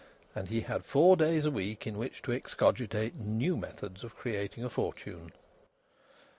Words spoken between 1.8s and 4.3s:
in which to excogitate new methods of